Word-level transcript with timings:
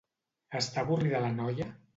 Està 0.61 0.85
avorrida 0.85 1.23
la 1.27 1.33
noia? 1.39 1.73